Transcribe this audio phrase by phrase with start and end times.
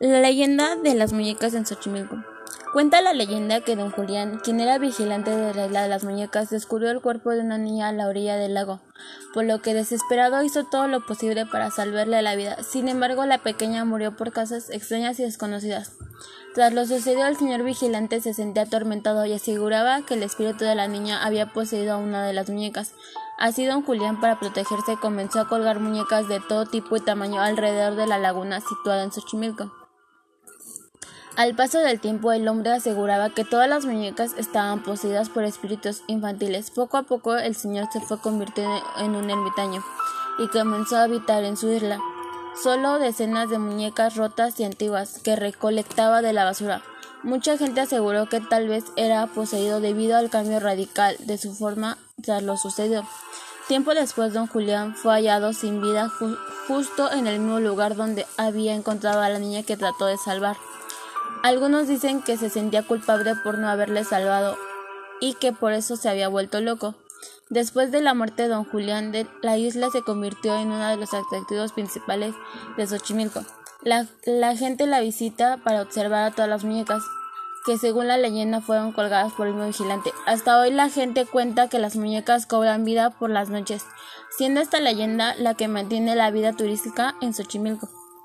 [0.00, 2.16] La leyenda de las muñecas en Xochimilco.
[2.72, 6.50] Cuenta la leyenda que don Julián, quien era vigilante de la isla de las muñecas,
[6.50, 8.80] descubrió el cuerpo de una niña a la orilla del lago,
[9.32, 12.56] por lo que desesperado hizo todo lo posible para salvarle la vida.
[12.64, 15.92] Sin embargo, la pequeña murió por causas extrañas y desconocidas.
[16.56, 20.74] Tras lo sucedido, el señor vigilante se sentía atormentado y aseguraba que el espíritu de
[20.74, 22.94] la niña había poseído a una de las muñecas.
[23.38, 27.94] Así don Julián, para protegerse, comenzó a colgar muñecas de todo tipo y tamaño alrededor
[27.94, 29.83] de la laguna situada en Xochimilco.
[31.36, 36.02] Al paso del tiempo, el hombre aseguraba que todas las muñecas estaban poseídas por espíritus
[36.06, 36.70] infantiles.
[36.70, 39.82] Poco a poco, el señor se fue convirtiendo en un ermitaño
[40.38, 41.98] y comenzó a habitar en su isla.
[42.62, 46.82] Solo decenas de muñecas rotas y antiguas que recolectaba de la basura.
[47.24, 51.98] Mucha gente aseguró que tal vez era poseído debido al cambio radical de su forma
[52.22, 53.02] tras lo sucedido.
[53.66, 56.12] Tiempo después, don Julián fue hallado sin vida
[56.68, 60.56] justo en el mismo lugar donde había encontrado a la niña que trató de salvar.
[61.42, 64.56] Algunos dicen que se sentía culpable por no haberle salvado
[65.20, 66.94] y que por eso se había vuelto loco.
[67.50, 71.12] Después de la muerte de don Julián, la isla se convirtió en uno de los
[71.12, 72.34] atractivos principales
[72.76, 73.44] de Xochimilco.
[73.82, 77.02] La, la, gente la visita para observar a todas las muñecas,
[77.66, 80.10] que según la leyenda fueron colgadas por el vigilante.
[80.26, 83.84] Hasta hoy la gente cuenta que las muñecas cobran vida por las noches,
[84.36, 87.88] siendo esta leyenda la que mantiene la vida turística en Xochimilco.